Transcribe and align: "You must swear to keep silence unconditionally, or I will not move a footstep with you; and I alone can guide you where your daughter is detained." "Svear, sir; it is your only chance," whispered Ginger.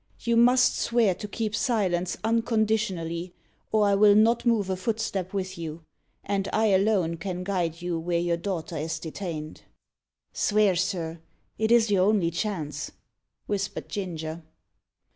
"You 0.21 0.35
must 0.35 0.75
swear 0.79 1.13
to 1.13 1.27
keep 1.27 1.55
silence 1.55 2.17
unconditionally, 2.23 3.35
or 3.71 3.85
I 3.85 3.93
will 3.93 4.15
not 4.15 4.47
move 4.47 4.71
a 4.71 4.75
footstep 4.75 5.31
with 5.31 5.59
you; 5.59 5.83
and 6.23 6.49
I 6.51 6.69
alone 6.71 7.17
can 7.17 7.43
guide 7.43 7.83
you 7.83 7.99
where 7.99 8.17
your 8.17 8.37
daughter 8.37 8.75
is 8.77 8.97
detained." 8.97 9.61
"Svear, 10.33 10.75
sir; 10.75 11.19
it 11.59 11.71
is 11.71 11.91
your 11.91 12.07
only 12.07 12.31
chance," 12.31 12.89
whispered 13.45 13.89
Ginger. 13.89 14.41